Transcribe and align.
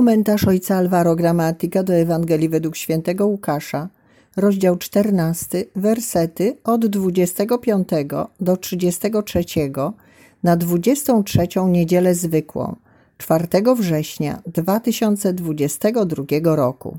Komentarz 0.00 0.48
ojca 0.48 0.76
Alvaro 0.76 1.16
Gramatika 1.16 1.82
do 1.82 1.94
Ewangelii 1.94 2.48
według 2.48 2.76
świętego 2.76 3.26
Łukasza, 3.26 3.88
rozdział 4.36 4.76
14, 4.76 5.64
wersety 5.76 6.56
od 6.64 6.86
25 6.86 7.88
do 8.40 8.56
33 8.56 9.44
na 10.42 10.56
23 10.56 11.48
niedzielę 11.68 12.14
zwykłą, 12.14 12.76
4 13.18 13.46
września 13.76 14.42
2022 14.46 16.24
roku. 16.56 16.98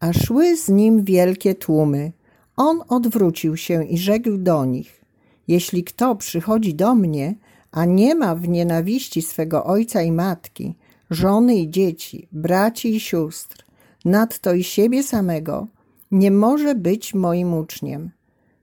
A 0.00 0.12
szły 0.12 0.56
z 0.56 0.68
nim 0.68 1.04
wielkie 1.04 1.54
tłumy. 1.54 2.12
On 2.56 2.82
odwrócił 2.88 3.56
się 3.56 3.84
i 3.84 3.98
rzekł 3.98 4.36
do 4.36 4.64
nich: 4.64 5.00
Jeśli 5.48 5.84
kto 5.84 6.16
przychodzi 6.16 6.74
do 6.74 6.94
mnie, 6.94 7.34
a 7.70 7.84
nie 7.84 8.14
ma 8.14 8.34
w 8.34 8.48
nienawiści 8.48 9.22
swego 9.22 9.64
ojca 9.64 10.02
i 10.02 10.12
matki, 10.12 10.74
żony 11.12 11.56
i 11.56 11.70
dzieci, 11.70 12.28
braci 12.32 12.94
i 12.96 13.00
sióstr, 13.00 13.64
nadto 14.04 14.54
i 14.54 14.64
siebie 14.64 15.02
samego, 15.02 15.66
nie 16.10 16.30
może 16.30 16.74
być 16.74 17.14
moim 17.14 17.54
uczniem. 17.54 18.10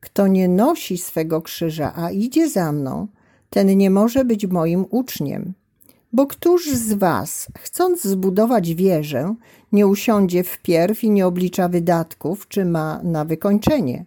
Kto 0.00 0.26
nie 0.26 0.48
nosi 0.48 0.98
swego 0.98 1.42
krzyża, 1.42 1.92
a 1.96 2.10
idzie 2.10 2.48
za 2.48 2.72
mną, 2.72 3.08
ten 3.50 3.76
nie 3.76 3.90
może 3.90 4.24
być 4.24 4.46
moim 4.46 4.84
uczniem. 4.90 5.52
Bo 6.12 6.26
któż 6.26 6.70
z 6.70 6.92
was, 6.92 7.46
chcąc 7.58 8.02
zbudować 8.02 8.74
wieżę, 8.74 9.34
nie 9.72 9.86
usiądzie 9.86 10.44
wpierw 10.44 11.04
i 11.04 11.10
nie 11.10 11.26
oblicza 11.26 11.68
wydatków, 11.68 12.48
czy 12.48 12.64
ma 12.64 13.00
na 13.02 13.24
wykończenie? 13.24 14.04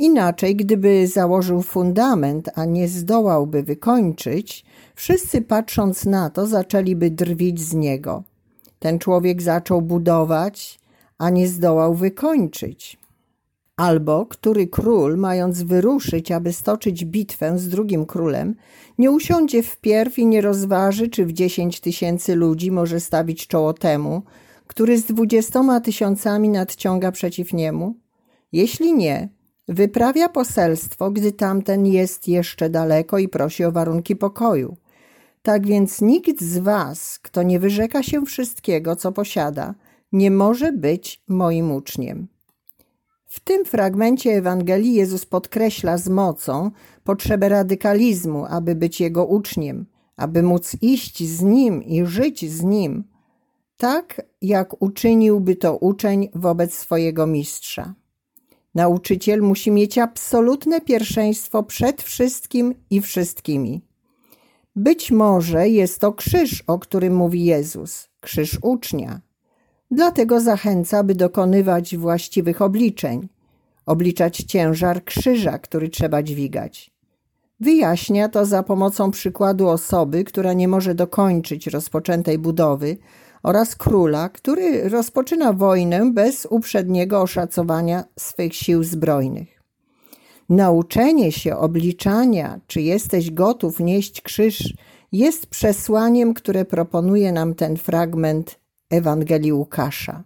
Inaczej, 0.00 0.56
gdyby 0.56 1.06
założył 1.06 1.62
fundament, 1.62 2.50
a 2.54 2.64
nie 2.64 2.88
zdołałby 2.88 3.62
wykończyć, 3.62 4.64
wszyscy 4.94 5.42
patrząc 5.42 6.04
na 6.04 6.30
to, 6.30 6.46
zaczęliby 6.46 7.10
drwić 7.10 7.60
z 7.60 7.74
niego. 7.74 8.22
Ten 8.78 8.98
człowiek 8.98 9.42
zaczął 9.42 9.82
budować, 9.82 10.80
a 11.18 11.30
nie 11.30 11.48
zdołał 11.48 11.94
wykończyć. 11.94 12.98
Albo 13.76 14.26
który 14.26 14.66
król, 14.66 15.16
mając 15.16 15.62
wyruszyć, 15.62 16.32
aby 16.32 16.52
stoczyć 16.52 17.04
bitwę 17.04 17.58
z 17.58 17.68
drugim 17.68 18.06
królem, 18.06 18.54
nie 18.98 19.10
usiądzie 19.10 19.62
wpierw 19.62 20.18
i 20.18 20.26
nie 20.26 20.40
rozważy, 20.40 21.08
czy 21.08 21.26
w 21.26 21.32
dziesięć 21.32 21.80
tysięcy 21.80 22.34
ludzi 22.34 22.70
może 22.70 23.00
stawić 23.00 23.46
czoło 23.46 23.72
temu, 23.72 24.22
który 24.66 24.98
z 24.98 25.04
dwudziestoma 25.04 25.80
tysiącami 25.80 26.48
nadciąga 26.48 27.12
przeciw 27.12 27.52
niemu? 27.52 27.94
Jeśli 28.52 28.92
nie, 28.94 29.28
Wyprawia 29.70 30.28
poselstwo, 30.28 31.10
gdy 31.10 31.32
tamten 31.32 31.86
jest 31.86 32.28
jeszcze 32.28 32.70
daleko 32.70 33.18
i 33.18 33.28
prosi 33.28 33.64
o 33.64 33.72
warunki 33.72 34.16
pokoju. 34.16 34.76
Tak 35.42 35.66
więc 35.66 36.00
nikt 36.00 36.42
z 36.42 36.58
was, 36.58 37.18
kto 37.22 37.42
nie 37.42 37.58
wyrzeka 37.58 38.02
się 38.02 38.24
wszystkiego, 38.24 38.96
co 38.96 39.12
posiada, 39.12 39.74
nie 40.12 40.30
może 40.30 40.72
być 40.72 41.22
moim 41.28 41.72
uczniem. 41.72 42.28
W 43.26 43.40
tym 43.40 43.64
fragmencie 43.64 44.30
Ewangelii 44.30 44.94
Jezus 44.94 45.26
podkreśla 45.26 45.98
z 45.98 46.08
mocą 46.08 46.70
potrzebę 47.04 47.48
radykalizmu, 47.48 48.46
aby 48.46 48.74
być 48.74 49.00
Jego 49.00 49.26
uczniem, 49.26 49.86
aby 50.16 50.42
móc 50.42 50.76
iść 50.80 51.28
z 51.28 51.42
Nim 51.42 51.82
i 51.82 52.06
żyć 52.06 52.50
z 52.50 52.62
Nim, 52.62 53.04
tak 53.76 54.22
jak 54.42 54.82
uczyniłby 54.82 55.56
to 55.56 55.76
uczeń 55.76 56.28
wobec 56.34 56.74
swojego 56.74 57.26
mistrza. 57.26 57.94
Nauczyciel 58.74 59.42
musi 59.42 59.70
mieć 59.70 59.98
absolutne 59.98 60.80
pierwszeństwo 60.80 61.62
przed 61.62 62.02
wszystkim 62.02 62.74
i 62.90 63.00
wszystkimi. 63.00 63.82
Być 64.76 65.10
może 65.10 65.68
jest 65.68 66.00
to 66.00 66.12
krzyż, 66.12 66.64
o 66.66 66.78
którym 66.78 67.14
mówi 67.16 67.44
Jezus, 67.44 68.08
krzyż 68.20 68.58
ucznia. 68.62 69.20
Dlatego 69.90 70.40
zachęca, 70.40 71.04
by 71.04 71.14
dokonywać 71.14 71.96
właściwych 71.96 72.62
obliczeń, 72.62 73.28
obliczać 73.86 74.36
ciężar 74.36 75.04
krzyża, 75.04 75.58
który 75.58 75.88
trzeba 75.88 76.22
dźwigać. 76.22 76.90
Wyjaśnia 77.60 78.28
to 78.28 78.46
za 78.46 78.62
pomocą 78.62 79.10
przykładu 79.10 79.68
osoby, 79.68 80.24
która 80.24 80.52
nie 80.52 80.68
może 80.68 80.94
dokończyć 80.94 81.66
rozpoczętej 81.66 82.38
budowy, 82.38 82.96
oraz 83.42 83.76
króla, 83.76 84.28
który 84.28 84.88
rozpoczyna 84.88 85.52
wojnę 85.52 86.12
bez 86.12 86.46
uprzedniego 86.50 87.20
oszacowania 87.20 88.04
swych 88.18 88.54
sił 88.54 88.84
zbrojnych. 88.84 89.62
Nauczenie 90.48 91.32
się 91.32 91.56
obliczania, 91.56 92.60
czy 92.66 92.80
jesteś 92.80 93.30
gotów 93.30 93.80
nieść 93.80 94.20
krzyż, 94.20 94.74
jest 95.12 95.46
przesłaniem, 95.46 96.34
które 96.34 96.64
proponuje 96.64 97.32
nam 97.32 97.54
ten 97.54 97.76
fragment 97.76 98.60
Ewangelii 98.90 99.52
Łukasza. 99.52 100.22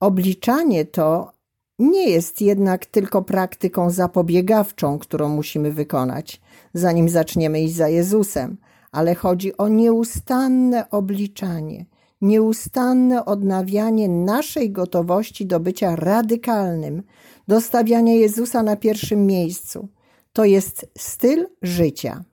Obliczanie 0.00 0.84
to 0.84 1.32
nie 1.78 2.10
jest 2.10 2.40
jednak 2.40 2.86
tylko 2.86 3.22
praktyką 3.22 3.90
zapobiegawczą, 3.90 4.98
którą 4.98 5.28
musimy 5.28 5.72
wykonać, 5.72 6.40
zanim 6.74 7.08
zaczniemy 7.08 7.60
iść 7.60 7.74
za 7.74 7.88
Jezusem, 7.88 8.56
ale 8.96 9.14
chodzi 9.14 9.56
o 9.56 9.68
nieustanne 9.68 10.90
obliczanie, 10.90 11.86
nieustanne 12.20 13.24
odnawianie 13.24 14.08
naszej 14.08 14.70
gotowości 14.70 15.46
do 15.46 15.60
bycia 15.60 15.96
radykalnym, 15.96 17.02
do 17.48 17.60
stawiania 17.60 18.14
Jezusa 18.14 18.62
na 18.62 18.76
pierwszym 18.76 19.26
miejscu. 19.26 19.88
To 20.32 20.44
jest 20.44 20.90
styl 20.98 21.46
życia. 21.62 22.24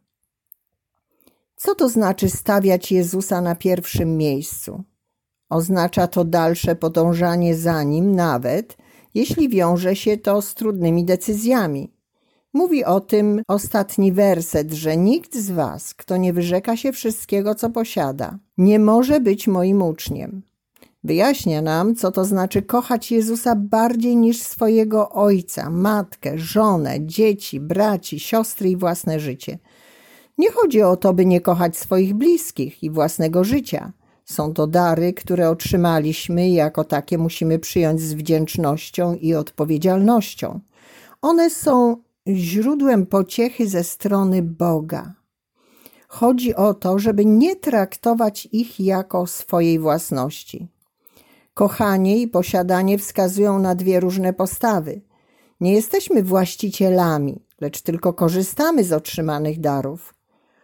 Co 1.55 1.75
to 1.75 1.89
znaczy 1.89 2.29
stawiać 2.29 2.91
Jezusa 2.91 3.41
na 3.41 3.55
pierwszym 3.55 4.17
miejscu? 4.17 4.83
Oznacza 5.49 6.07
to 6.07 6.25
dalsze 6.25 6.75
podążanie 6.75 7.55
za 7.55 7.83
nim, 7.83 8.15
nawet 8.15 8.77
jeśli 9.13 9.49
wiąże 9.49 9.95
się 9.95 10.17
to 10.17 10.41
z 10.41 10.53
trudnymi 10.53 11.05
decyzjami, 11.05 11.93
Mówi 12.53 12.85
o 12.85 12.99
tym 12.99 13.41
ostatni 13.47 14.11
werset, 14.11 14.73
że 14.73 14.97
nikt 14.97 15.35
z 15.35 15.51
was, 15.51 15.93
kto 15.93 16.17
nie 16.17 16.33
wyrzeka 16.33 16.77
się 16.77 16.91
wszystkiego, 16.91 17.55
co 17.55 17.69
posiada, 17.69 18.37
nie 18.57 18.79
może 18.79 19.19
być 19.19 19.47
moim 19.47 19.81
uczniem. 19.81 20.41
Wyjaśnia 21.03 21.61
nam, 21.61 21.95
co 21.95 22.11
to 22.11 22.25
znaczy 22.25 22.61
kochać 22.61 23.11
Jezusa 23.11 23.55
bardziej 23.55 24.15
niż 24.15 24.41
swojego 24.41 25.09
ojca, 25.09 25.69
matkę, 25.69 26.37
żonę, 26.37 26.97
dzieci, 26.99 27.59
braci, 27.59 28.19
siostry 28.19 28.69
i 28.69 28.77
własne 28.77 29.19
życie. 29.19 29.59
Nie 30.37 30.51
chodzi 30.51 30.81
o 30.81 30.97
to, 30.97 31.13
by 31.13 31.25
nie 31.25 31.41
kochać 31.41 31.77
swoich 31.77 32.13
bliskich 32.13 32.83
i 32.83 32.89
własnego 32.89 33.43
życia. 33.43 33.91
Są 34.25 34.53
to 34.53 34.67
dary, 34.67 35.13
które 35.13 35.49
otrzymaliśmy 35.49 36.49
i 36.49 36.53
jako 36.53 36.83
takie 36.83 37.17
musimy 37.17 37.59
przyjąć 37.59 38.01
z 38.01 38.13
wdzięcznością 38.13 39.15
i 39.15 39.33
odpowiedzialnością. 39.33 40.59
One 41.21 41.49
są 41.49 41.97
źródłem 42.27 43.05
pociechy 43.05 43.67
ze 43.67 43.83
strony 43.83 44.41
Boga. 44.41 45.13
Chodzi 46.07 46.55
o 46.55 46.73
to, 46.73 46.99
żeby 46.99 47.25
nie 47.25 47.55
traktować 47.55 48.47
ich 48.51 48.79
jako 48.79 49.27
swojej 49.27 49.79
własności. 49.79 50.67
Kochanie 51.53 52.17
i 52.17 52.27
posiadanie 52.27 52.97
wskazują 52.97 53.59
na 53.59 53.75
dwie 53.75 53.99
różne 53.99 54.33
postawy. 54.33 55.01
Nie 55.59 55.73
jesteśmy 55.73 56.23
właścicielami, 56.23 57.45
lecz 57.61 57.81
tylko 57.81 58.13
korzystamy 58.13 58.83
z 58.83 58.93
otrzymanych 58.93 59.59
darów. 59.59 60.13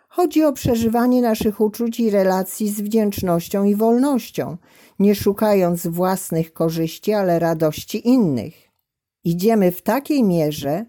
Chodzi 0.07 0.43
o 0.43 0.53
przeżywanie 0.53 1.21
naszych 1.21 1.61
uczuć 1.61 1.99
i 1.99 2.09
relacji 2.09 2.69
z 2.69 2.81
wdzięcznością 2.81 3.63
i 3.63 3.75
wolnością, 3.75 4.57
nie 4.99 5.15
szukając 5.15 5.87
własnych 5.87 6.53
korzyści, 6.53 7.13
ale 7.13 7.39
radości 7.39 8.07
innych. 8.07 8.53
Idziemy 9.23 9.71
w 9.71 9.81
takiej 9.81 10.23
mierze, 10.23 10.85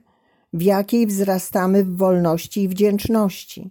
w 0.53 0.63
jakiej 0.63 1.07
wzrastamy 1.07 1.85
w 1.85 1.97
wolności 1.97 2.63
i 2.63 2.69
wdzięczności. 2.69 3.71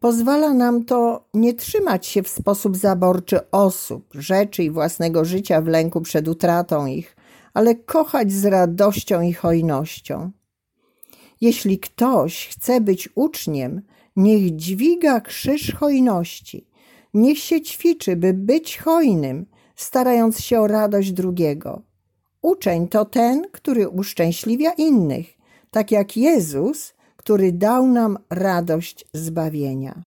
Pozwala 0.00 0.54
nam 0.54 0.84
to 0.84 1.24
nie 1.34 1.54
trzymać 1.54 2.06
się 2.06 2.22
w 2.22 2.28
sposób 2.28 2.76
zaborczy 2.76 3.50
osób, 3.50 4.06
rzeczy 4.14 4.64
i 4.64 4.70
własnego 4.70 5.24
życia 5.24 5.60
w 5.60 5.66
lęku 5.66 6.00
przed 6.00 6.28
utratą 6.28 6.86
ich, 6.86 7.16
ale 7.54 7.74
kochać 7.74 8.32
z 8.32 8.44
radością 8.44 9.20
i 9.20 9.32
hojnością. 9.32 10.30
Jeśli 11.40 11.78
ktoś 11.78 12.48
chce 12.48 12.80
być 12.80 13.08
uczniem, 13.14 13.82
niech 14.16 14.56
dźwiga 14.56 15.20
krzyż 15.20 15.74
hojności, 15.74 16.66
niech 17.14 17.38
się 17.38 17.60
ćwiczy, 17.60 18.16
by 18.16 18.34
być 18.34 18.78
hojnym, 18.78 19.46
starając 19.76 20.40
się 20.40 20.60
o 20.60 20.66
radość 20.66 21.12
drugiego. 21.12 21.82
Uczeń 22.42 22.88
to 22.88 23.04
ten, 23.04 23.46
który 23.52 23.88
uszczęśliwia 23.88 24.72
innych, 24.72 25.26
tak 25.74 25.90
jak 25.90 26.16
Jezus, 26.16 26.94
który 27.16 27.52
dał 27.52 27.86
nam 27.86 28.18
radość 28.30 29.04
zbawienia. 29.14 30.02